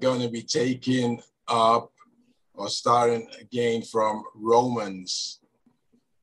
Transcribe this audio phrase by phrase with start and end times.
[0.00, 1.92] going to be taking up
[2.54, 5.40] or starting again from Romans.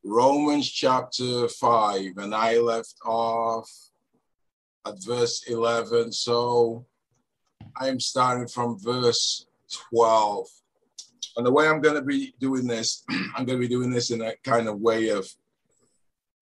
[0.04, 3.70] Romans chapter 5, and I left off
[4.86, 6.12] at verse 11.
[6.12, 6.86] So
[7.78, 9.46] I am starting from verse
[9.90, 10.48] 12.
[11.38, 13.04] And the way I'm going to be doing this,
[13.36, 15.28] I'm going to be doing this in a kind of way of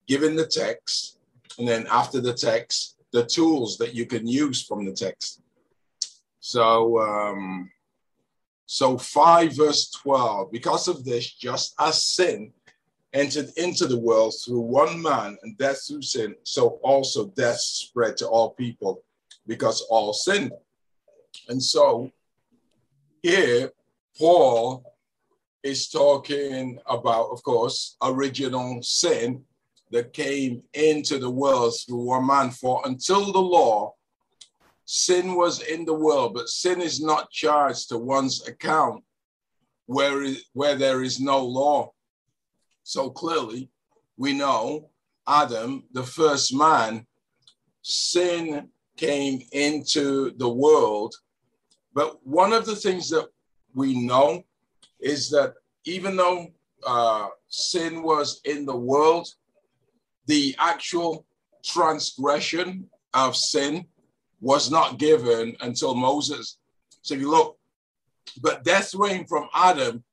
[0.08, 1.20] giving the text,
[1.58, 5.41] and then after the text, the tools that you can use from the text.
[6.42, 7.70] So, um,
[8.66, 12.52] so 5 verse 12, because of this, just as sin
[13.14, 18.18] entered into the world through one man and death through sin, so also death spread
[18.18, 19.04] to all people
[19.46, 20.52] because all sinned.
[21.48, 22.10] And so
[23.22, 23.72] here,
[24.18, 24.84] Paul
[25.62, 29.44] is talking about, of course, original sin
[29.92, 32.50] that came into the world through one man.
[32.50, 33.94] For until the law,
[34.86, 39.04] sin was in the world, but sin is not charged to one's account
[39.86, 41.92] where, where there is no law.
[42.84, 43.70] So clearly,
[44.18, 44.90] we know
[45.28, 47.06] Adam, the first man,
[47.82, 51.16] sin came into the world.
[51.94, 53.28] But one of the things that
[53.74, 54.44] we know
[55.00, 55.54] is that
[55.86, 56.48] even though
[56.86, 59.28] uh, sin was in the world,
[60.28, 61.26] the actual
[61.64, 63.86] transgression of sin
[64.42, 66.58] was not given until Moses.
[67.04, 67.58] So if you look,
[68.42, 70.04] but death reigned from Adam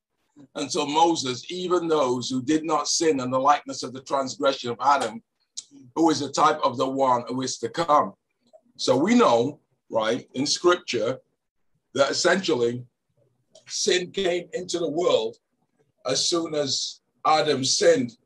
[0.54, 4.78] until Moses, even those who did not sin in the likeness of the transgression of
[4.80, 5.22] Adam,
[5.94, 8.12] who is a type of the one who is to come.
[8.76, 11.18] So we know, right, in scripture,
[11.94, 12.84] that essentially
[13.66, 15.36] sin came into the world
[16.06, 18.16] as soon as Adam sinned.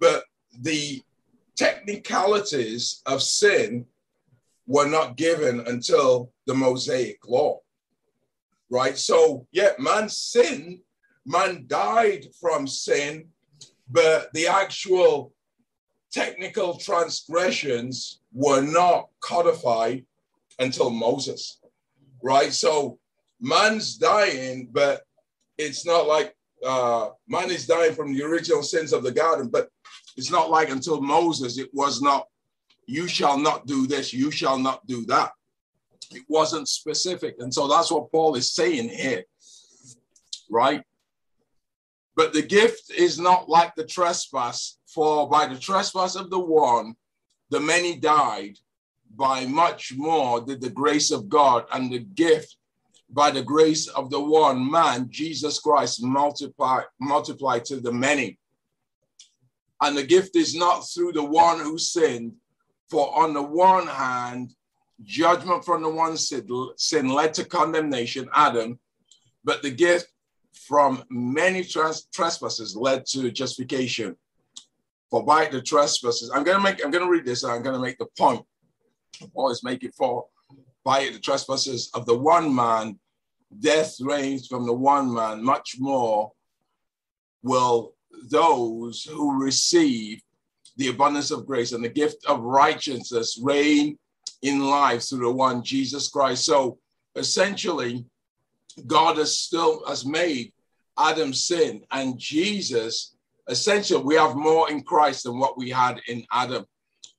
[0.00, 0.24] But
[0.60, 1.02] the
[1.56, 3.86] technicalities of sin
[4.66, 7.60] were not given until the Mosaic law.
[8.70, 8.98] Right?
[8.98, 10.80] So, yeah, man sinned,
[11.24, 13.28] man died from sin,
[13.88, 15.32] but the actual
[16.10, 20.04] technical transgressions were not codified
[20.58, 21.60] until Moses.
[22.22, 22.52] Right?
[22.52, 22.98] So,
[23.40, 25.02] man's dying, but
[25.58, 26.34] it's not like
[26.64, 29.68] uh, man is dying from the original sins of the garden, but
[30.16, 32.26] it's not like until Moses, it was not,
[32.86, 35.32] you shall not do this, you shall not do that.
[36.12, 37.36] It wasn't specific.
[37.40, 39.24] And so that's what Paul is saying here,
[40.50, 40.82] right?
[42.14, 46.94] But the gift is not like the trespass, for by the trespass of the one,
[47.50, 48.58] the many died.
[49.14, 52.56] By much more did the grace of God and the gift
[53.10, 58.38] by the grace of the one man, Jesus Christ, multiply, multiply to the many.
[59.80, 62.32] And the gift is not through the one who sinned,
[62.90, 64.54] for on the one hand,
[65.02, 68.78] judgment from the one sin led to condemnation, Adam,
[69.44, 70.06] but the gift
[70.52, 74.16] from many trespasses led to justification.
[75.10, 77.98] For by the trespasses, I'm gonna make, I'm gonna read this, and I'm gonna make
[77.98, 78.44] the point.
[79.34, 80.26] Always make it for
[80.84, 82.98] by the trespasses of the one man,
[83.60, 86.32] death reigns from the one man, much more
[87.42, 87.94] will
[88.30, 90.20] those who receive
[90.76, 93.98] the abundance of grace and the gift of righteousness reign
[94.42, 96.44] in life through the one Jesus Christ.
[96.44, 96.78] So
[97.14, 98.04] essentially,
[98.86, 100.52] God has still has made
[100.98, 103.16] Adam sin and Jesus.
[103.48, 106.66] Essentially, we have more in Christ than what we had in Adam.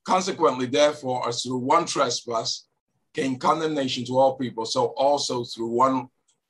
[0.04, 2.68] Consequently, therefore, as through one trespass,
[3.14, 6.08] came condemnation to all people, so also through one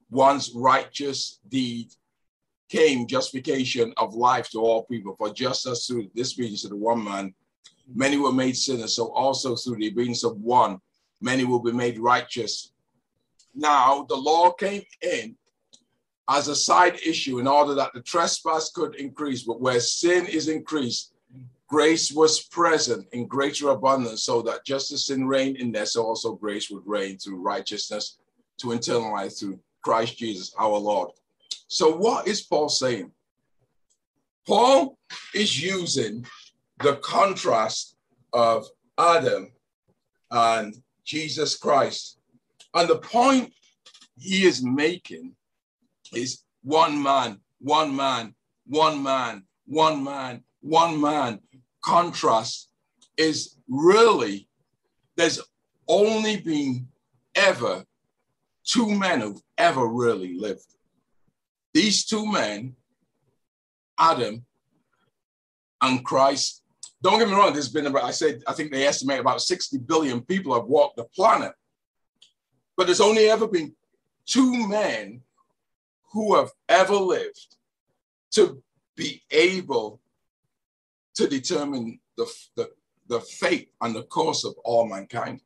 [0.09, 1.88] one's righteous deed
[2.69, 5.16] came justification of life to all people.
[5.17, 7.33] For just as through this obedience of the one man,
[7.94, 10.79] many were made sinners, so also through the obedience of one,
[11.22, 12.72] many will be made righteous.
[13.55, 15.35] Now the law came in
[16.29, 20.49] as a side issue in order that the trespass could increase, but where sin is
[20.49, 21.14] increased,
[21.67, 26.03] grace was present in greater abundance, so that just as sin reigned in there, so
[26.03, 28.17] also grace would reign through righteousness
[28.58, 31.11] to eternal life through Christ Jesus our Lord.
[31.67, 33.11] So, what is Paul saying?
[34.47, 34.97] Paul
[35.34, 36.26] is using
[36.79, 37.97] the contrast
[38.34, 38.66] of
[38.97, 39.52] Adam
[40.32, 42.20] and Jesus Christ.
[42.73, 43.53] And the point
[44.17, 45.34] he is making
[46.14, 48.35] is one man, one man,
[48.66, 51.40] one man, one man, one man,
[51.84, 52.70] contrast
[53.17, 54.47] is really,
[55.16, 55.41] there's
[55.88, 56.88] only been
[57.35, 57.84] ever
[58.66, 60.77] two men who've ever really lived.
[61.78, 62.76] These two men,
[64.00, 64.44] Adam
[65.79, 66.64] and Christ,
[67.03, 70.22] don't get me wrong, there's been I said, I think they estimate about 60 billion
[70.22, 71.53] people have walked the planet.
[72.76, 73.76] But there's only ever been
[74.26, 75.22] two men
[76.14, 77.58] who have ever lived
[78.32, 78.64] to
[78.96, 80.02] be able
[81.14, 82.26] to determine the,
[82.56, 82.72] the,
[83.08, 85.41] the fate and the course of all mankind.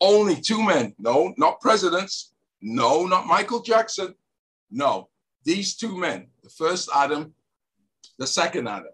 [0.00, 0.94] Only two men.
[1.00, 2.32] No, not presidents.
[2.60, 4.14] No, not Michael Jackson.
[4.76, 5.08] No,
[5.44, 7.32] these two men, the first Adam,
[8.18, 8.90] the second Adam.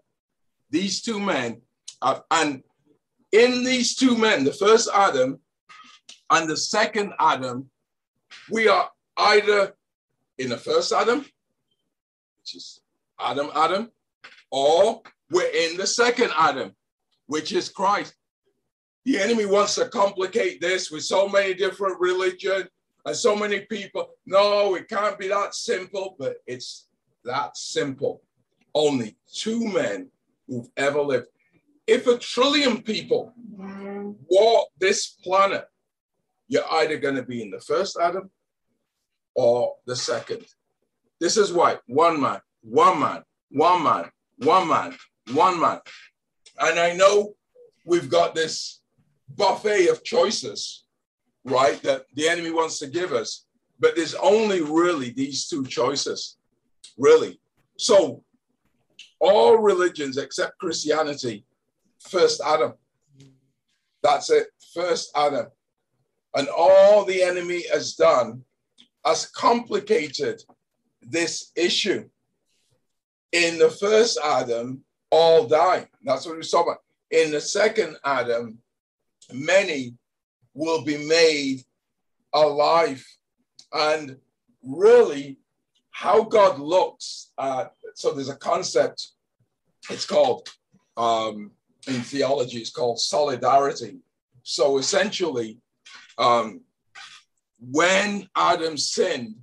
[0.69, 1.63] These two men,
[2.03, 2.61] have, and
[3.31, 5.39] in these two men, the first Adam
[6.29, 7.71] and the second Adam,
[8.51, 9.73] we are either
[10.37, 12.81] in the first Adam, which is
[13.19, 13.89] Adam, Adam,
[14.51, 15.01] or
[15.31, 16.75] we're in the second Adam,
[17.25, 18.13] which is Christ.
[19.05, 22.67] The enemy wants to complicate this with so many different religions
[23.03, 24.09] and so many people.
[24.31, 26.87] No, it can't be that simple, but it's
[27.25, 28.21] that simple.
[28.73, 30.09] Only two men
[30.47, 31.27] who've ever lived.
[31.85, 33.33] If a trillion people
[34.29, 35.67] walk this planet,
[36.47, 38.29] you're either going to be in the first Adam
[39.35, 40.45] or the second.
[41.19, 44.95] This is why one man, one man, one man, one man,
[45.33, 45.79] one man.
[46.57, 47.35] And I know
[47.85, 48.79] we've got this
[49.35, 50.85] buffet of choices,
[51.43, 53.45] right, that the enemy wants to give us,
[53.81, 56.37] but there's only really these two choices,
[56.97, 57.41] really.
[57.77, 58.23] So
[59.19, 61.43] all religions except Christianity,
[61.99, 62.73] first Adam.
[64.03, 65.47] That's it, first Adam.
[66.35, 68.43] And all the enemy has done
[69.03, 70.43] has complicated
[71.01, 72.07] this issue.
[73.31, 75.87] In the first Adam, all die.
[76.03, 76.77] That's what we saw about.
[77.09, 78.59] In the second Adam,
[79.33, 79.95] many
[80.53, 81.63] will be made
[82.33, 83.03] alive.
[83.73, 84.17] And
[84.63, 85.39] really,
[85.91, 89.09] how God looks at, so there's a concept,
[89.89, 90.49] it's called,
[90.97, 91.51] um,
[91.87, 93.99] in theology, it's called solidarity.
[94.43, 95.59] So essentially,
[96.17, 96.61] um,
[97.59, 99.35] when Adam sinned,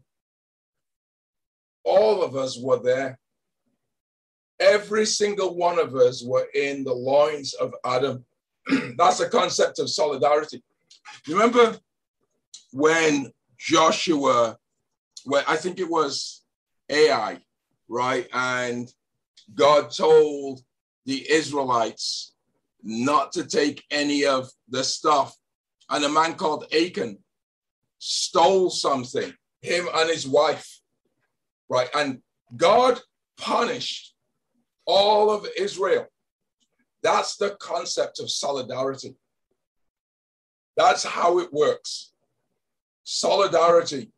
[1.84, 3.18] all of us were there.
[4.60, 8.24] Every single one of us were in the loins of Adam.
[8.96, 10.62] That's the concept of solidarity.
[11.26, 11.78] Remember
[12.72, 14.56] when Joshua,
[15.24, 16.42] when I think it was
[16.88, 17.38] Ai,
[17.88, 18.28] right?
[18.32, 18.90] And
[19.54, 20.60] God told
[21.06, 22.34] the Israelites
[22.82, 25.36] not to take any of the stuff.
[25.90, 27.18] And a man called Achan
[27.98, 30.80] stole something, him and his wife,
[31.68, 31.88] right?
[31.94, 32.20] And
[32.56, 33.00] God
[33.36, 34.14] punished
[34.86, 36.06] all of Israel.
[37.02, 39.16] That's the concept of solidarity.
[40.76, 42.12] That's how it works.
[43.10, 44.12] Solidarity.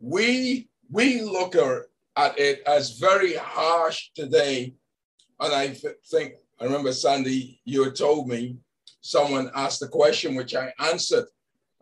[0.00, 4.72] We we look at it as very harsh today,
[5.38, 5.76] and I
[6.10, 8.56] think I remember Sandy, you had told me
[9.02, 11.26] someone asked a question which I answered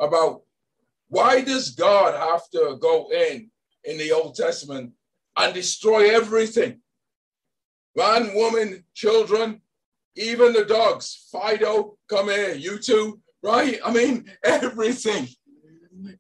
[0.01, 0.43] about
[1.07, 3.49] why does God have to go in
[3.85, 4.93] in the Old Testament
[5.37, 6.81] and destroy everything?
[7.95, 9.63] Man, woman, children,
[10.17, 11.29] even the dogs.
[11.31, 13.79] Fido, come here, you two, right?
[13.85, 15.29] I mean, everything.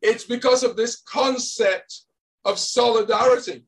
[0.02, 2.02] It's because of this concept
[2.44, 3.64] of solidarity.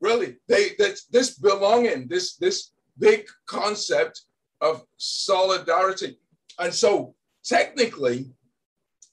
[0.00, 4.22] Really, they that this belonging, this this big concept
[4.60, 6.18] of solidarity.
[6.58, 8.30] And so technically,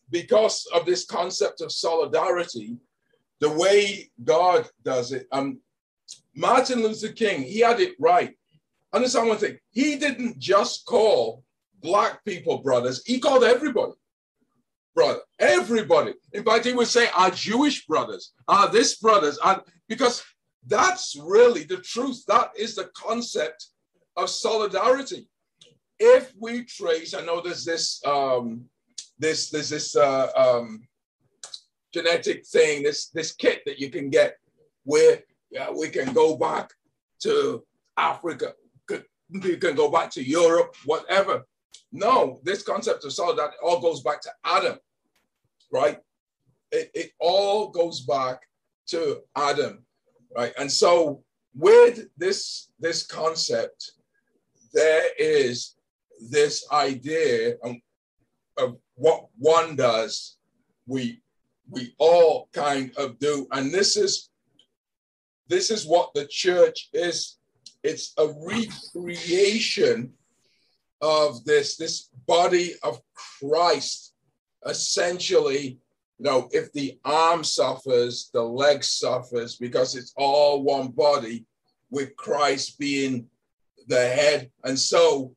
[0.09, 2.77] because of this concept of solidarity,
[3.39, 5.59] the way God does it, um,
[6.35, 8.35] Martin Luther King, he had it right.
[8.93, 11.43] Understand one thing, he didn't just call
[11.81, 13.93] black people brothers, he called everybody
[14.95, 16.13] brother, everybody.
[16.33, 20.23] In fact, he would say our Jewish brothers, our this brothers, and because
[20.67, 22.23] that's really the truth.
[22.27, 23.67] That is the concept
[24.15, 25.27] of solidarity.
[25.99, 28.65] If we trace, I know there's this um,
[29.19, 30.87] this there's this uh, um,
[31.93, 34.37] genetic thing, this this kit that you can get
[34.83, 35.19] where
[35.51, 36.71] yeah, we can go back
[37.21, 37.63] to
[37.97, 38.53] Africa,
[39.29, 41.45] we can go back to Europe, whatever.
[41.91, 44.77] No, this concept of solidarity all goes back to Adam,
[45.71, 45.99] right?
[46.71, 48.41] It, it all goes back
[48.87, 49.85] to Adam,
[50.35, 50.53] right?
[50.57, 51.23] And so
[51.55, 53.91] with this this concept,
[54.73, 55.75] there is
[56.29, 57.55] this idea
[58.57, 60.37] of what one does,
[60.87, 61.21] we
[61.69, 64.29] we all kind of do, and this is
[65.47, 67.37] this is what the church is.
[67.83, 70.13] It's a recreation
[71.03, 74.13] of this this body of Christ.
[74.65, 75.77] Essentially,
[76.17, 81.45] you know, if the arm suffers, the leg suffers because it's all one body,
[81.89, 83.27] with Christ being
[83.87, 84.49] the head.
[84.63, 85.35] And so,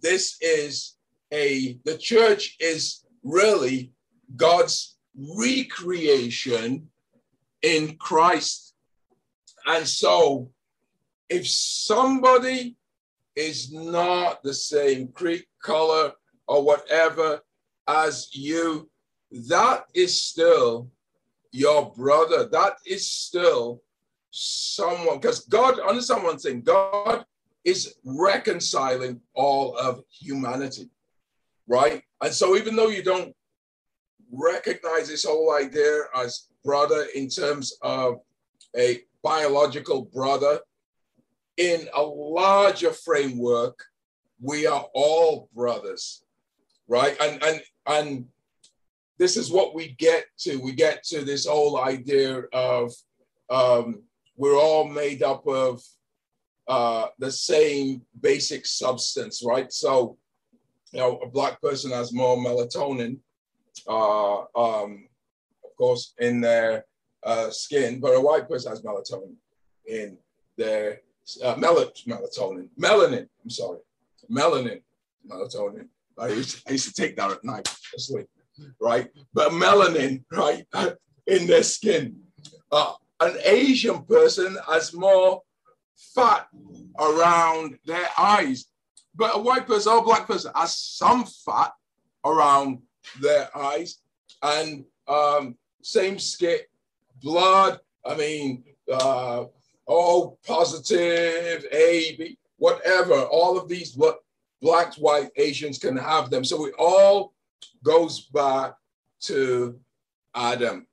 [0.00, 0.96] this is
[1.32, 3.92] a the church is really
[4.36, 4.96] God's
[5.36, 6.88] recreation
[7.62, 8.74] in Christ.
[9.66, 10.50] And so,
[11.28, 12.76] if somebody
[13.36, 16.12] is not the same creed, color,
[16.46, 17.40] or whatever
[17.88, 18.90] as you,
[19.48, 20.90] that is still
[21.52, 22.48] your brother.
[22.48, 23.82] That is still
[24.30, 27.24] someone, because God, understand one thing God
[27.64, 30.90] is reconciling all of humanity,
[31.66, 32.02] right?
[32.20, 33.34] And so, even though you don't
[34.32, 38.20] recognize this whole idea as brother in terms of
[38.76, 40.60] a biological brother,
[41.56, 43.78] in a larger framework,
[44.40, 46.24] we are all brothers,
[46.88, 47.16] right?
[47.20, 48.26] And and and
[49.18, 50.56] this is what we get to.
[50.56, 52.92] We get to this whole idea of
[53.50, 54.02] um,
[54.36, 55.82] we're all made up of
[56.66, 59.72] uh, the same basic substance, right?
[59.72, 60.16] So,
[60.92, 63.18] you know, a black person has more melatonin,
[63.86, 65.08] uh, um,
[65.64, 66.84] of course, in their
[67.22, 69.34] uh, skin, but a white person has melatonin
[69.86, 70.18] in
[70.56, 71.00] their
[71.42, 73.26] uh, mel- melatonin, melanin.
[73.42, 73.78] I'm sorry,
[74.30, 74.80] melanin,
[75.28, 75.88] melatonin.
[76.18, 78.26] I used, to, I used to take that at night, asleep,
[78.80, 79.08] right?
[79.32, 80.64] But melanin, right,
[81.26, 82.16] in their skin.
[82.70, 85.42] Uh, an Asian person has more
[86.14, 86.46] fat
[86.98, 88.66] around their eyes,
[89.14, 91.72] but a white person or a black person has some fat
[92.24, 92.78] around
[93.20, 93.98] their eyes,
[94.42, 96.58] and um, same skin,
[97.22, 97.80] blood.
[98.04, 99.44] I mean, uh,
[99.86, 103.14] oh, positive, A, B, whatever.
[103.14, 104.20] All of these, what
[104.60, 106.44] blacks, white, Asians can have them.
[106.44, 107.34] So it all
[107.82, 108.74] goes back
[109.22, 109.78] to
[110.34, 110.86] Adam.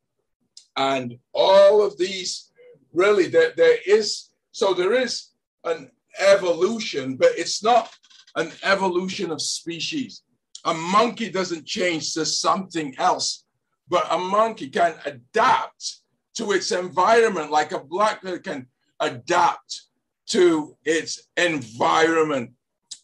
[0.75, 2.51] And all of these,
[2.93, 5.29] really, there, there is, so there is
[5.63, 7.91] an evolution, but it's not
[8.35, 10.23] an evolution of species.
[10.65, 13.45] A monkey doesn't change to something else,
[13.89, 16.01] but a monkey can adapt
[16.35, 18.67] to its environment like a black can
[19.01, 19.81] adapt
[20.27, 22.51] to its environment.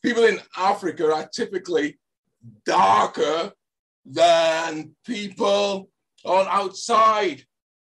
[0.01, 1.99] People in Africa are typically
[2.65, 3.51] darker
[4.05, 5.89] than people
[6.23, 7.43] on outside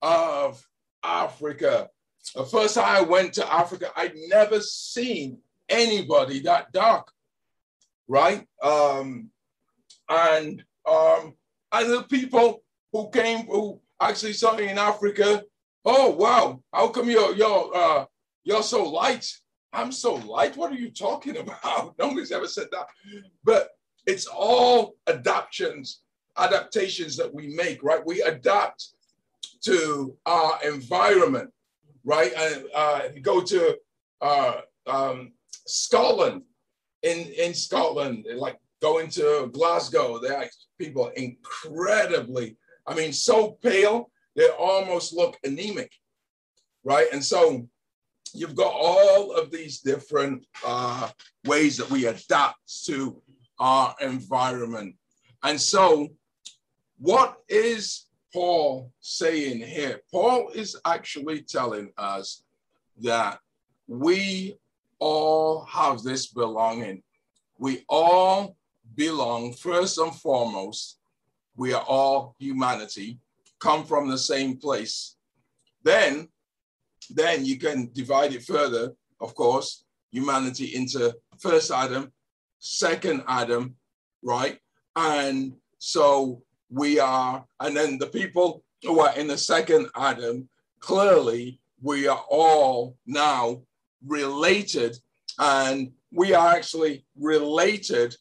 [0.01, 0.63] of
[1.03, 1.89] Africa.
[2.35, 7.11] The first time I went to Africa, I'd never seen anybody that dark,
[8.07, 8.45] right?
[8.61, 9.29] Um,
[10.09, 11.33] and um,
[11.71, 15.43] and the people who came who actually saw me in Africa
[15.85, 18.05] oh wow, how come you're you're uh,
[18.43, 19.27] you're so light?
[19.71, 20.55] I'm so light.
[20.55, 21.95] What are you talking about?
[21.97, 22.87] Nobody's ever said that.
[23.43, 23.69] But
[24.05, 26.01] it's all adaptations,
[26.37, 28.05] adaptations that we make, right?
[28.05, 28.89] We adapt
[29.63, 31.49] to our environment,
[32.03, 32.33] right?
[32.33, 33.77] And uh, go to
[34.21, 35.33] uh, um,
[35.65, 36.43] Scotland,
[37.01, 44.11] in in Scotland, like going to Glasgow, there are people incredibly, I mean, so pale
[44.35, 45.91] they almost look anemic,
[46.83, 47.07] right?
[47.11, 47.67] And so
[48.33, 51.09] you've got all of these different uh,
[51.45, 53.21] ways that we adapt to
[53.59, 54.95] our environment.
[55.43, 56.09] And so,
[56.97, 60.01] what is Paul saying here?
[60.11, 62.43] Paul is actually telling us
[63.01, 63.39] that
[63.87, 64.55] we
[64.99, 67.03] all have this belonging.
[67.59, 68.55] We all
[68.95, 70.97] belong, first and foremost,
[71.55, 73.19] we are all humanity
[73.63, 75.15] come from the same place.
[75.83, 76.27] Then,
[77.09, 78.91] then you can divide it further,
[79.21, 82.11] of course, humanity into first Adam,
[82.59, 83.75] second Adam,
[84.21, 84.59] right?
[84.97, 90.49] And so we are, and then the people who are in the second Adam,
[90.81, 93.61] clearly we are all now
[94.05, 94.97] related,
[95.39, 98.13] and we are actually related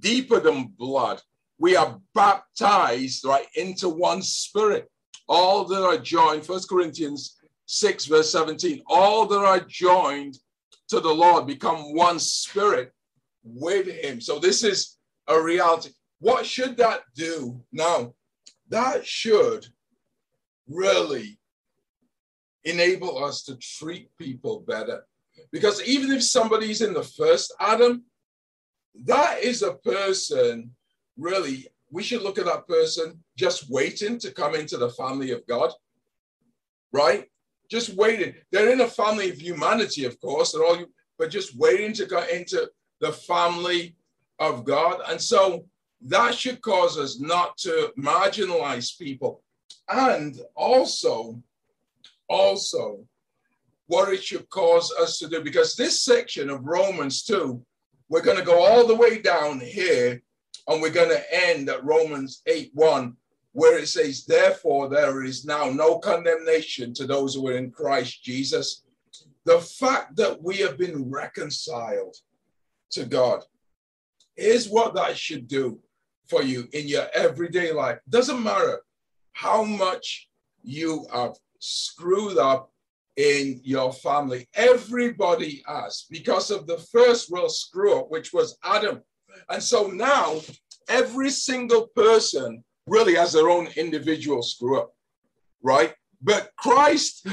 [0.00, 1.22] deeper than blood
[1.58, 4.88] we are baptized right into one spirit.
[5.28, 7.36] All that are joined, First Corinthians
[7.66, 10.38] 6, verse 17, all that are joined
[10.88, 12.92] to the Lord become one spirit
[13.44, 14.20] with him.
[14.20, 14.96] So this is
[15.26, 15.90] a reality.
[16.20, 17.62] What should that do?
[17.72, 18.14] Now,
[18.70, 19.66] that should
[20.66, 21.38] really
[22.64, 25.06] enable us to treat people better.
[25.52, 28.04] Because even if somebody's in the first Adam,
[29.04, 30.74] that is a person
[31.18, 35.46] really, we should look at that person just waiting to come into the family of
[35.46, 35.72] God,
[36.92, 37.26] right?
[37.70, 38.34] Just waiting.
[38.50, 40.84] They're in a family of humanity, of course, they're all,
[41.18, 42.70] but just waiting to go into
[43.00, 43.96] the family
[44.38, 45.00] of God.
[45.08, 45.66] And so
[46.02, 49.42] that should cause us not to marginalize people.
[49.88, 51.42] And also,
[52.28, 53.04] also,
[53.86, 57.60] what it should cause us to do, because this section of Romans 2,
[58.10, 60.22] we're going to go all the way down here
[60.66, 63.16] and we're going to end at Romans 8 1.
[63.52, 68.22] where it says, Therefore, there is now no condemnation to those who are in Christ
[68.22, 68.84] Jesus.
[69.44, 72.16] The fact that we have been reconciled
[72.90, 73.44] to God
[74.36, 75.80] is what that should do
[76.28, 77.98] for you in your everyday life.
[78.08, 78.80] Doesn't matter
[79.32, 80.28] how much
[80.62, 82.70] you have screwed up
[83.16, 84.48] in your family.
[84.54, 89.02] Everybody has because of the first real screw up, which was Adam.
[89.48, 90.40] And so now
[90.88, 94.92] every single person really has their own individual screw up,
[95.62, 95.94] right?
[96.22, 97.26] But Christ,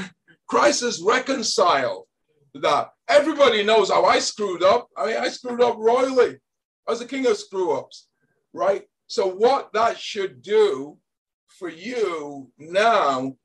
[0.48, 2.06] Christ is reconciled
[2.54, 2.90] that.
[3.08, 4.88] Everybody knows how I screwed up.
[4.96, 6.38] I mean, I screwed up royally.
[6.86, 8.08] I was the king of screw ups,
[8.52, 8.82] right?
[9.06, 10.98] So, what that should do
[11.46, 13.36] for you now,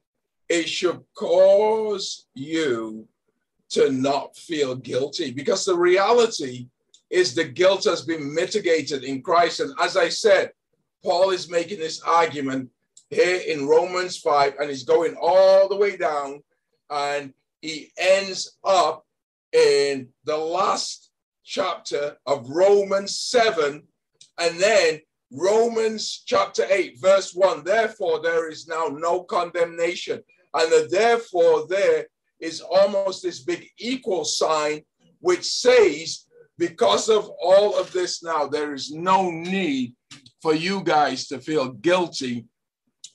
[0.50, 3.08] it should cause you
[3.70, 6.68] to not feel guilty because the reality
[7.12, 9.60] is the guilt has been mitigated in Christ.
[9.60, 10.51] And as I said,
[11.03, 12.70] Paul is making this argument
[13.10, 16.41] here in Romans 5, and he's going all the way down,
[16.89, 19.06] and he ends up
[19.51, 21.12] in the last
[21.44, 23.84] chapter of Romans 7,
[24.39, 25.01] and then
[25.32, 27.63] Romans chapter 8, verse 1.
[27.63, 30.22] Therefore, there is now no condemnation.
[30.53, 32.08] And the therefore there
[32.39, 34.82] is almost this big equal sign,
[35.20, 36.25] which says,
[36.62, 39.96] because of all of this now, there is no need
[40.44, 42.46] for you guys to feel guilty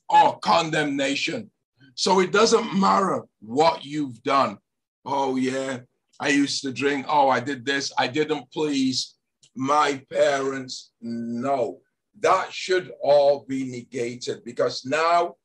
[0.09, 1.49] or condemnation.
[1.95, 4.59] So it doesn't matter what you've done.
[5.05, 5.79] Oh, yeah,
[6.19, 7.07] I used to drink.
[7.09, 7.93] Oh, I did this.
[7.97, 9.15] I didn't please
[9.55, 10.91] my parents.
[11.00, 11.79] No,
[12.19, 15.37] that should all be negated because now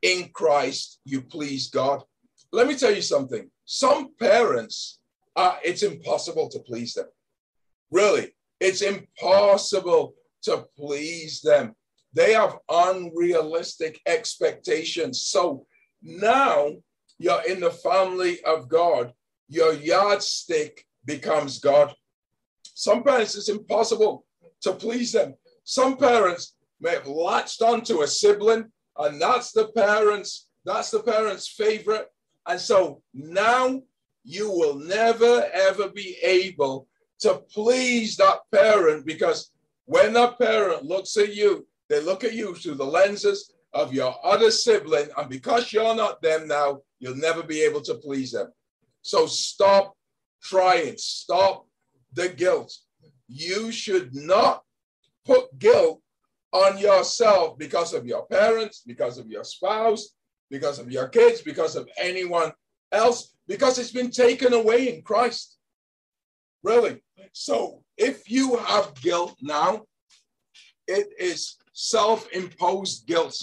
[0.00, 2.02] in Christ you please God.
[2.50, 3.50] Let me tell you something.
[3.66, 5.00] Some parents,
[5.36, 7.08] uh, it's impossible to please them.
[7.90, 11.74] Really, it's impossible to please them.
[12.12, 15.22] They have unrealistic expectations.
[15.22, 15.66] So
[16.02, 16.70] now
[17.18, 19.12] you're in the family of God,
[19.48, 21.94] your yardstick becomes God.
[22.74, 24.24] Some parents, it's impossible
[24.62, 25.34] to please them.
[25.64, 31.48] Some parents may have latched onto a sibling, and that's the parents, that's the parents'
[31.48, 32.08] favorite.
[32.46, 33.82] And so now
[34.24, 36.88] you will never ever be able
[37.20, 39.50] to please that parent because
[39.86, 44.14] when that parent looks at you, they look at you through the lenses of your
[44.24, 45.08] other sibling.
[45.16, 48.52] And because you're not them now, you'll never be able to please them.
[49.02, 49.96] So stop
[50.42, 51.66] trying, stop
[52.12, 52.74] the guilt.
[53.28, 54.62] You should not
[55.24, 56.02] put guilt
[56.52, 60.10] on yourself because of your parents, because of your spouse,
[60.50, 62.52] because of your kids, because of anyone
[62.92, 65.55] else, because it's been taken away in Christ.
[66.66, 67.00] Really.
[67.32, 69.82] So if you have guilt now,
[70.88, 73.40] it is self imposed guilt.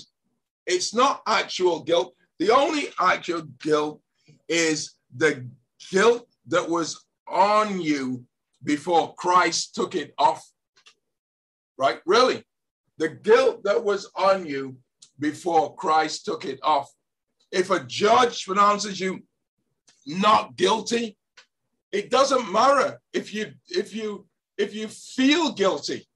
[0.68, 2.14] It's not actual guilt.
[2.40, 4.02] The only actual guilt
[4.50, 5.48] is the
[5.90, 8.26] guilt that was on you
[8.62, 10.44] before Christ took it off.
[11.78, 12.02] Right?
[12.06, 12.44] Really?
[12.98, 14.76] The guilt that was on you
[15.18, 16.92] before Christ took it off.
[17.54, 19.22] If a judge pronounces you
[20.06, 21.16] not guilty,
[21.94, 24.26] it doesn't matter if you if you
[24.58, 26.08] if you feel guilty,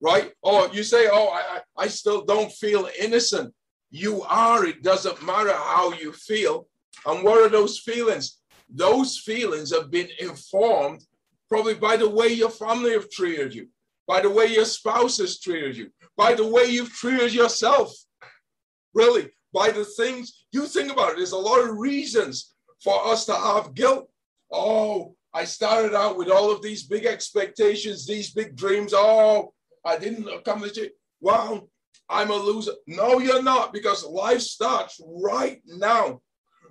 [0.00, 0.32] right?
[0.40, 3.52] Or you say, "Oh, I I still don't feel innocent."
[3.90, 4.64] You are.
[4.64, 6.68] It doesn't matter how you feel.
[7.04, 8.38] And what are those feelings?
[8.68, 11.04] Those feelings have been informed
[11.48, 13.66] probably by the way your family have treated you,
[14.06, 17.92] by the way your spouse has treated you, by the way you've treated yourself.
[18.94, 21.16] Really, by the things you think about it.
[21.16, 24.08] There's a lot of reasons for us to have guilt
[24.52, 28.92] Oh, I started out with all of these big expectations, these big dreams.
[28.94, 29.52] Oh,
[29.84, 30.92] I didn't accomplish it.
[31.20, 31.68] Wow,
[32.08, 32.72] I'm a loser.
[32.86, 36.20] No, you're not, because life starts right now.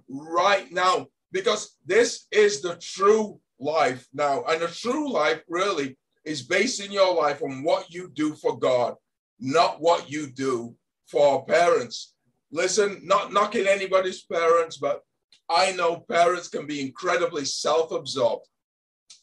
[0.09, 1.07] Right now.
[1.31, 4.43] Because this is the true life now.
[4.43, 8.57] And the true life really is based in your life on what you do for
[8.57, 8.95] God,
[9.39, 10.75] not what you do
[11.07, 12.13] for parents.
[12.51, 15.01] Listen, not knocking anybody's parents, but
[15.49, 18.47] I know parents can be incredibly self absorbed.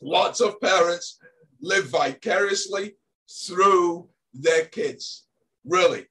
[0.03, 1.19] Lots of parents
[1.61, 2.97] live vicariously
[3.47, 5.27] through their kids.
[5.65, 6.07] Really.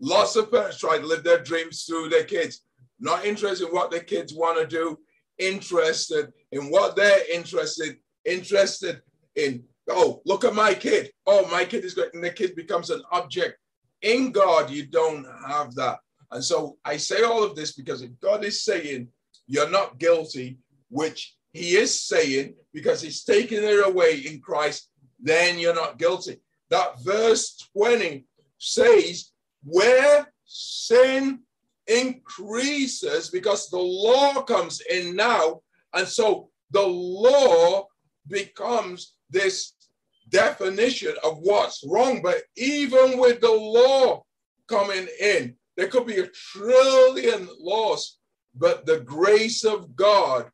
[0.00, 2.62] Lots of parents try to live their dreams through their kids,
[3.00, 4.98] not interested in what their kids want to do,
[5.38, 9.00] interested in what they're interested, interested
[9.34, 9.64] in.
[9.88, 11.10] Oh, look at my kid.
[11.26, 12.12] Oh, my kid is great.
[12.12, 13.56] And the kid becomes an object.
[14.02, 16.00] In God, you don't have that.
[16.30, 19.08] And so I say all of this because if God is saying
[19.46, 25.58] you're not guilty, which he is saying because he's taking it away in Christ, then
[25.58, 26.40] you're not guilty.
[26.70, 28.24] That verse 20
[28.58, 29.30] says,
[29.64, 31.40] Where sin
[31.86, 35.60] increases because the law comes in now.
[35.94, 37.86] And so the law
[38.28, 39.72] becomes this
[40.28, 42.20] definition of what's wrong.
[42.22, 44.24] But even with the law
[44.68, 48.15] coming in, there could be a trillion laws,
[48.56, 50.50] but the grace of God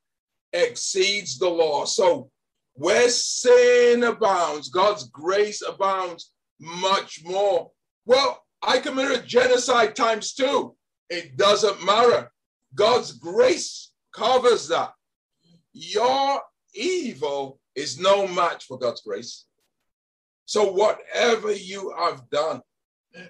[0.53, 1.85] exceeds the law.
[1.85, 2.31] So
[2.75, 7.71] where sin abounds, God's grace abounds much more.
[8.07, 10.75] Well, I committed genocide times two.
[11.11, 12.31] It doesn't matter.
[12.75, 14.93] God's grace covers that.
[15.73, 16.41] Your
[16.75, 19.47] evil is no match for God's grace.
[20.45, 22.61] So, whatever you have done,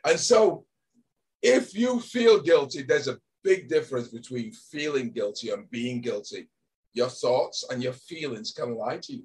[0.04, 0.64] and so
[1.42, 6.48] if you feel guilty, there's a big difference between feeling guilty and being guilty.
[6.94, 9.24] Your thoughts and your feelings can lie to you.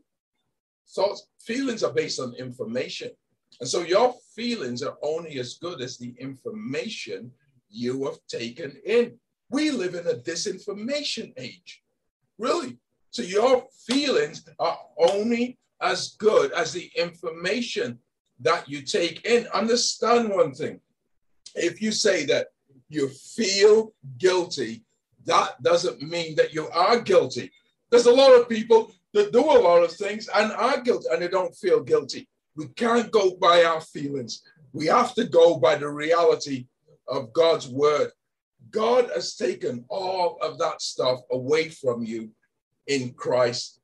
[0.89, 3.11] Thoughts, feelings are based on information.
[3.59, 7.31] And so your feelings are only as good as the information
[7.69, 9.19] you have taken in.
[9.49, 11.83] We live in a disinformation age,
[12.37, 12.77] really.
[13.11, 17.99] So your feelings are only as good as the information
[18.41, 19.47] that you take in.
[19.47, 20.79] Understand one thing.
[21.55, 22.47] If you say that
[22.89, 24.83] you feel guilty,
[25.25, 27.51] that doesn't mean that you are guilty.
[27.89, 31.21] There's a lot of people that do a lot of things and are guilty and
[31.21, 32.27] they don't feel guilty.
[32.55, 34.43] We can't go by our feelings.
[34.73, 36.67] We have to go by the reality
[37.07, 38.11] of God's word.
[38.71, 42.31] God has taken all of that stuff away from you
[42.87, 43.79] in Christ.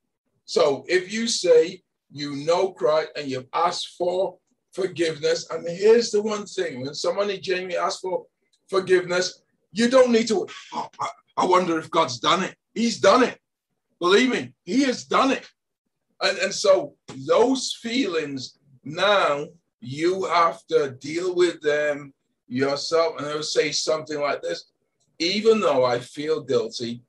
[0.45, 4.37] So if you say you know Christ and you've asked for
[4.73, 8.25] forgiveness, and here's the one thing when somebody genuinely asks for
[8.69, 10.89] forgiveness, you don't need to, oh,
[11.37, 12.55] I wonder if God's done it.
[12.73, 13.39] He's done it.
[13.99, 15.47] Believe me, He has done it.
[16.21, 16.95] And, and so
[17.27, 19.45] those feelings now
[19.79, 22.13] you have to deal with them
[22.47, 23.17] yourself.
[23.17, 24.65] And I would say something like this
[25.19, 27.01] even though I feel guilty,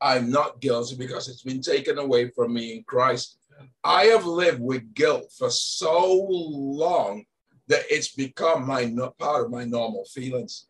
[0.00, 3.38] I'm not guilty because it's been taken away from me in Christ.
[3.82, 7.24] I have lived with guilt for so long
[7.68, 10.66] that it's become my part of my normal feelings.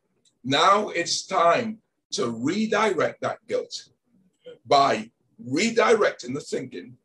[0.49, 1.79] Now it's time
[2.13, 3.89] to redirect that guilt
[4.65, 5.11] by
[5.45, 6.97] redirecting the thinking,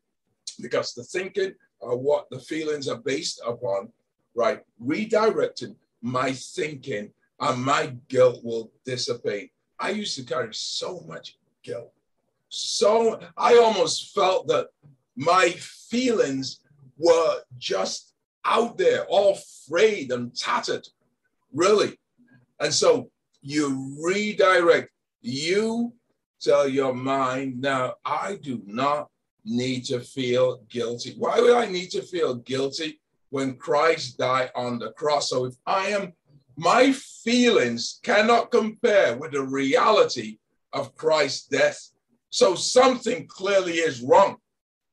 [0.60, 3.88] because the thinking are what the feelings are based upon,
[4.36, 4.62] right?
[4.80, 9.50] Redirecting my thinking and my guilt will dissipate.
[9.76, 11.92] I used to carry so much guilt.
[12.48, 14.68] So I almost felt that
[15.16, 16.60] my feelings
[16.96, 19.36] were just out there, all
[19.68, 20.86] frayed and tattered,
[21.52, 21.98] really.
[22.60, 23.10] And so
[23.42, 25.92] you redirect, you
[26.40, 29.08] tell your mind, now I do not
[29.44, 31.14] need to feel guilty.
[31.18, 33.00] Why would I need to feel guilty
[33.30, 35.30] when Christ died on the cross?
[35.30, 36.12] So if I am,
[36.56, 40.38] my feelings cannot compare with the reality
[40.72, 41.90] of Christ's death.
[42.30, 44.36] So something clearly is wrong.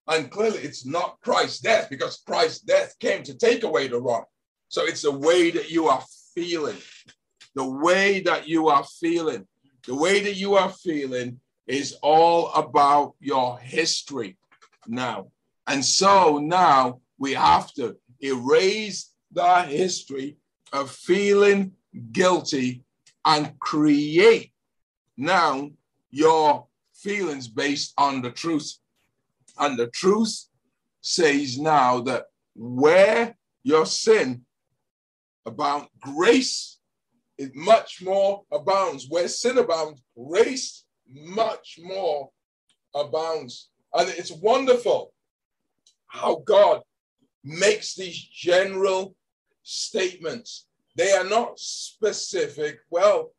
[0.08, 4.24] And clearly it's not Christ's death because Christ's death came to take away the wrong.
[4.70, 6.78] So it's the way that you are feeling,
[7.60, 9.46] the way that you are feeling,
[9.86, 14.38] the way that you are feeling is all about your history
[14.88, 15.28] now.
[15.68, 20.38] And so now we have to erase the history
[20.72, 21.74] of feeling
[22.14, 22.86] guilty
[23.26, 24.54] and create
[25.18, 25.70] now
[26.12, 28.72] your feelings based on the truth.
[29.58, 30.46] And the truth
[31.02, 34.46] says now that where your sin
[35.46, 36.79] about grace
[37.40, 39.08] is much more abounds.
[39.10, 42.30] Where sin abounds, grace much more
[42.94, 43.70] abounds.
[43.94, 45.14] And it's wonderful
[46.08, 46.82] how God
[47.44, 49.16] makes these general
[49.64, 50.68] statements.
[50.96, 52.80] They are not specific.
[52.92, 53.32] Well,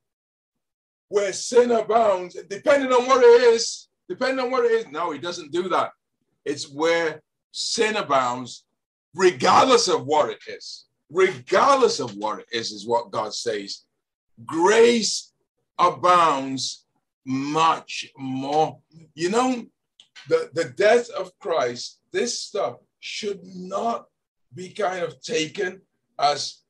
[1.09, 4.87] where sin abounds, depending on what it is, depending on what it is.
[4.89, 5.93] No, he doesn't do that.
[6.45, 8.65] It's where sin abounds,
[9.15, 10.87] regardless of what it is.
[11.13, 13.85] Regardless of what it is, is what God says.
[14.45, 15.33] Grace
[15.79, 16.87] abounds
[17.25, 18.79] much more.
[19.15, 19.67] You know,
[20.29, 24.07] the, the death of Christ, this stuff should not
[24.55, 25.81] be kind of taken
[26.19, 26.63] as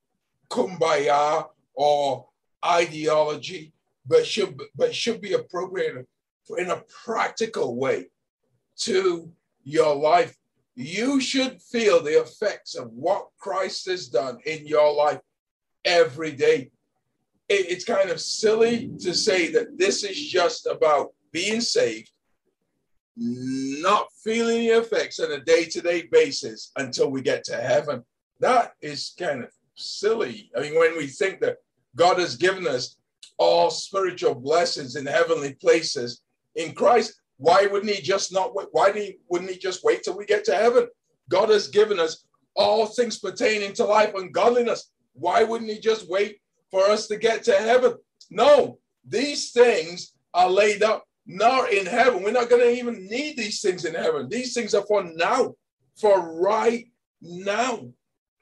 [0.51, 2.27] kumbaya or
[2.65, 3.73] ideology,
[4.07, 6.07] but should but should be appropriated
[6.59, 8.07] in a practical way
[8.77, 9.31] to
[9.65, 10.37] your life.
[10.75, 15.21] You should feel the effects of what Christ has done in your life
[15.85, 16.71] every day.
[17.51, 22.11] It's kind of silly to say that this is just about being saved
[23.17, 28.03] not feeling the effects on a day to day basis until we get to heaven.
[28.39, 30.51] That is kind of silly.
[30.57, 31.57] I mean, when we think that
[31.97, 32.97] God has given us
[33.41, 36.21] all spiritual blessings in heavenly places
[36.57, 37.21] in Christ.
[37.39, 38.69] Why wouldn't he just not wait?
[38.73, 40.87] Why he, wouldn't he just wait till we get to heaven?
[41.31, 44.91] God has given us all things pertaining to life and godliness.
[45.15, 47.95] Why wouldn't he just wait for us to get to heaven?
[48.31, 52.23] No, these things are laid up not in heaven.
[52.23, 54.29] We're not going to even need these things in heaven.
[54.29, 55.55] These things are for now,
[55.97, 56.87] for right
[57.21, 57.89] now,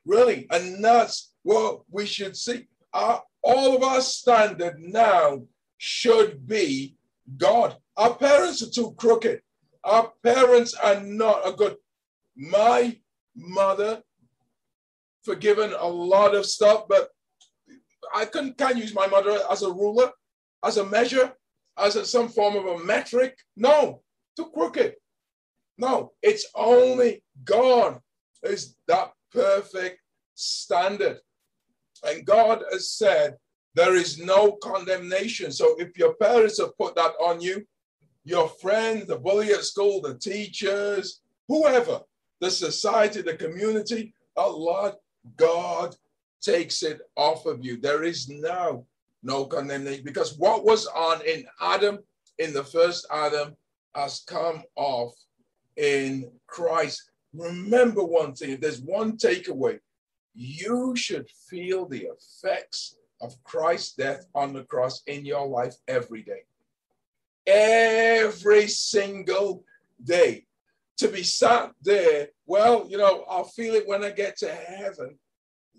[0.06, 0.46] really.
[0.50, 2.66] And that's what we should see.
[2.92, 5.42] Our, all of our standard now
[5.76, 6.96] should be
[7.36, 7.76] God.
[7.96, 9.42] Our parents are too crooked.
[9.84, 11.76] Our parents are not a good.
[12.36, 12.96] My
[13.36, 14.02] mother
[15.22, 17.10] forgiven a lot of stuff, but
[18.14, 20.10] I can, can use my mother as a ruler,
[20.64, 21.32] as a measure,
[21.76, 23.38] as a, some form of a metric.
[23.56, 24.02] No,
[24.36, 24.94] too crooked.
[25.76, 28.00] No, it's only God
[28.42, 30.00] is that perfect
[30.34, 31.18] standard.
[32.04, 33.36] And God has said
[33.74, 35.52] there is no condemnation.
[35.52, 37.66] So if your parents have put that on you,
[38.24, 42.00] your friends, the bully at school, the teachers, whoever,
[42.40, 44.94] the society, the community, Allah,
[45.36, 45.96] God
[46.40, 47.80] takes it off of you.
[47.80, 48.84] There is now
[49.22, 51.98] no condemnation because what was on in Adam,
[52.38, 53.56] in the first Adam,
[53.94, 55.12] has come off
[55.76, 57.10] in Christ.
[57.34, 59.78] Remember one thing, if there's one takeaway,
[60.34, 66.22] you should feel the effects of Christ's death on the cross in your life every
[66.22, 66.42] day.
[67.46, 69.64] Every single
[70.02, 70.44] day.
[70.98, 75.16] To be sat there, well, you know, I'll feel it when I get to heaven.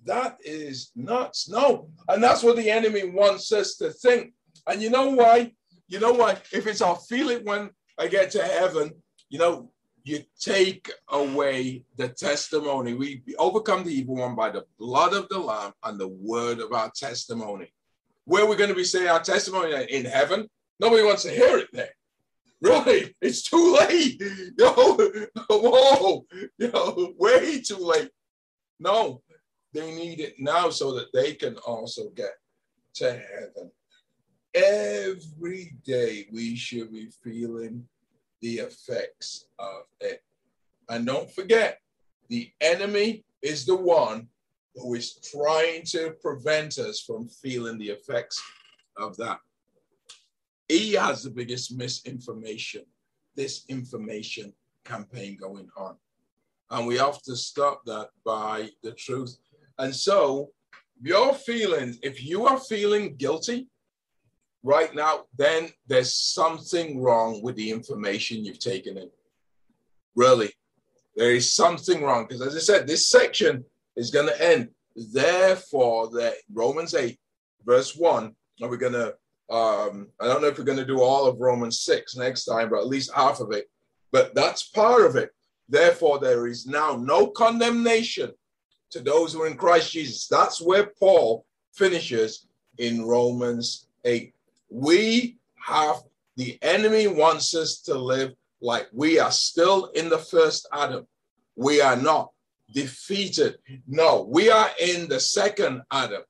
[0.05, 1.49] That is nuts.
[1.49, 1.89] No.
[2.07, 4.33] And that's what the enemy wants us to think.
[4.67, 5.51] And you know why?
[5.87, 6.37] You know why?
[6.51, 8.91] If it's I'll feel it when I get to heaven,
[9.29, 9.71] you know,
[10.03, 12.93] you take away the testimony.
[12.93, 16.73] We overcome the evil one by the blood of the Lamb and the word of
[16.73, 17.71] our testimony.
[18.25, 20.47] Where we're going to be saying our testimony in heaven,
[20.79, 21.89] nobody wants to hear it there.
[22.61, 24.21] Really, it's too late.
[24.57, 24.97] Yo,
[25.49, 26.25] whoa,
[26.57, 28.09] yo, way too late.
[28.79, 29.21] No,
[29.73, 32.33] they need it now so that they can also get
[32.95, 33.71] to heaven.
[34.53, 37.87] Every day we should be feeling
[38.41, 40.23] the effects of it.
[40.89, 41.79] And don't forget,
[42.29, 44.27] the enemy is the one
[44.75, 48.41] who is trying to prevent us from feeling the effects
[48.97, 49.39] of that.
[50.67, 52.85] He has the biggest misinformation,
[53.35, 54.53] this information
[54.83, 55.95] campaign going on.
[56.71, 59.37] And we have to stop that by the truth.
[59.79, 60.49] And so,
[61.01, 63.67] your feelings, if you are feeling guilty,
[64.63, 69.09] right now, then there's something wrong with the information you've taken in.
[70.15, 70.51] Really,
[71.15, 73.63] there is something wrong because, as I said, this section
[73.95, 74.69] is going to end.
[74.95, 77.17] Therefore, the Romans 8,
[77.65, 79.15] verse 1, and we're going to,
[79.49, 82.69] um, I don't know if we're going to do all of Romans 6 next time,
[82.69, 83.69] but at least half of it.
[84.11, 85.29] But that's part of it.
[85.69, 88.31] Therefore, there is now no condemnation
[88.91, 90.27] to those who are in Christ Jesus.
[90.27, 92.47] That's where Paul finishes
[92.77, 94.33] in Romans 8.
[94.69, 96.03] We have
[96.37, 101.05] the enemy wants us to live like we are still in the first Adam.
[101.55, 102.31] We are not
[102.73, 103.57] defeated.
[103.87, 106.21] No, we are in the second Adam.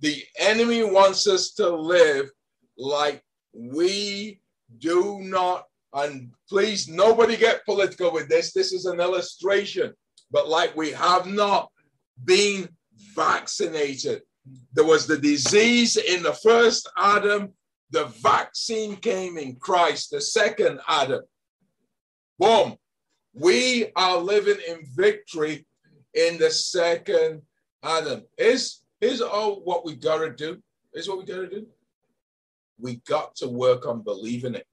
[0.00, 2.30] The enemy wants us to live
[2.76, 4.40] like we
[4.78, 8.52] do not, and please, nobody get political with this.
[8.52, 9.94] This is an illustration,
[10.30, 11.70] but like we have not
[12.24, 12.68] been
[13.14, 14.22] vaccinated.
[14.72, 17.52] There was the disease in the first Adam,
[17.90, 21.22] the vaccine came in Christ, the second Adam.
[22.38, 22.76] Boom.
[23.34, 25.66] We are living in victory
[26.14, 27.42] in the second
[27.82, 28.24] Adam.
[28.36, 30.62] Is is all what we gotta do.
[30.92, 31.66] Is what we gotta do.
[32.78, 34.66] We got to work on believing it.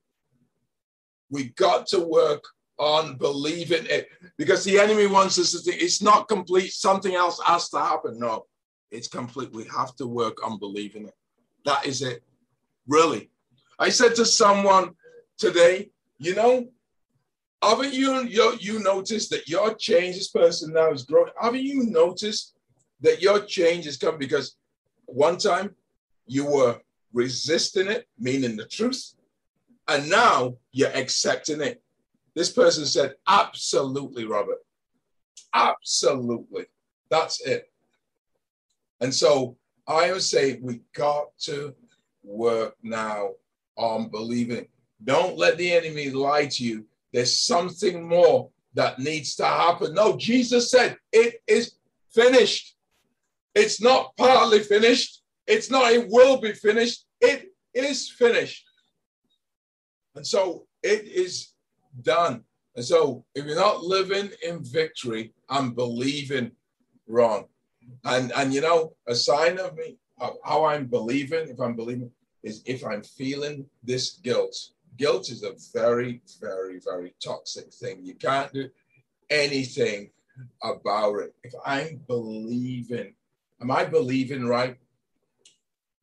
[1.30, 2.44] We got to work
[2.78, 6.72] on believing it because the enemy wants us to think it's not complete.
[6.72, 8.20] Something else has to happen.
[8.20, 8.46] No,
[8.92, 9.52] it's complete.
[9.54, 11.14] We have to work on believing it.
[11.66, 12.24] That is it.
[12.88, 13.30] Really.
[13.80, 14.92] I said to someone
[15.38, 16.68] today, you know,
[17.62, 21.32] haven't you, you, you noticed that your change, this person now is growing?
[21.40, 22.56] Haven't you noticed
[23.02, 24.58] that your change is coming because
[25.06, 25.76] one time
[26.28, 26.80] you were
[27.14, 29.14] resisting it, meaning the truth,
[29.88, 31.82] and now you're accepting it.
[32.36, 34.58] This person said, absolutely, Robert.
[35.54, 36.66] Absolutely.
[37.10, 37.72] That's it.
[39.00, 41.74] And so I would say we got to
[42.24, 43.32] work now
[43.78, 44.68] on believing.
[45.04, 46.86] Don't let the enemy lie to you.
[47.14, 49.94] There's something more that needs to happen.
[49.94, 51.76] No, Jesus said it is
[52.14, 52.76] finished.
[53.54, 55.22] It's not partly finished.
[55.48, 57.06] It's not, it will be finished.
[57.22, 58.66] It is finished.
[60.16, 61.54] And so it is
[62.02, 62.44] done.
[62.76, 66.52] And so if you're not living in victory, I'm believing
[67.08, 67.46] wrong.
[68.04, 72.12] And and you know, a sign of me of how I'm believing, if I'm believing,
[72.44, 74.56] is if I'm feeling this guilt.
[74.98, 78.00] Guilt is a very, very, very toxic thing.
[78.02, 78.70] You can't do
[79.30, 80.10] anything
[80.64, 81.36] about it.
[81.44, 83.14] If I'm believing,
[83.62, 84.78] am I believing right?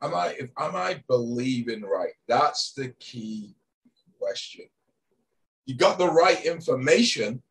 [0.03, 2.13] Am I if am I believing right?
[2.27, 3.55] That's the key
[4.19, 4.67] question.
[5.67, 7.43] You got the right information,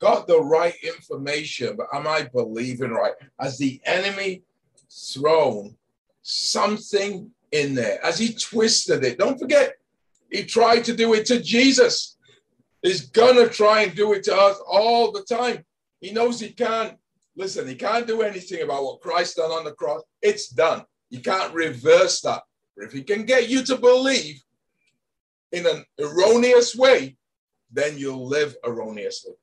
[0.00, 3.14] got the right information, but am I believing right?
[3.38, 4.42] Has the enemy
[4.90, 5.76] thrown
[6.22, 8.04] something in there?
[8.04, 9.74] As he twisted it, don't forget,
[10.30, 12.16] he tried to do it to Jesus.
[12.82, 15.64] He's gonna try and do it to us all the time.
[16.00, 16.96] He knows he can't.
[17.36, 20.02] Listen, he can't do anything about what Christ done on the cross.
[20.22, 20.84] It's done.
[21.10, 22.42] You can't reverse that.
[22.76, 24.40] But if he can get you to believe
[25.52, 27.16] in an erroneous way,
[27.70, 29.34] then you'll live erroneously.